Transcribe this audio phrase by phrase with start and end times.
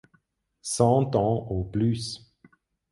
[0.63, 2.33] Cent ans au plus.